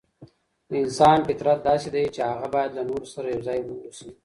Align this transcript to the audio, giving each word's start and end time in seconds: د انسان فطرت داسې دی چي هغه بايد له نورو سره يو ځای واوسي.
د 0.69 0.71
انسان 0.83 1.19
فطرت 1.27 1.59
داسې 1.69 1.87
دی 1.95 2.05
چي 2.15 2.21
هغه 2.29 2.47
بايد 2.53 2.71
له 2.77 2.83
نورو 2.89 3.07
سره 3.13 3.27
يو 3.33 3.41
ځای 3.47 3.59
واوسي. 3.63 4.09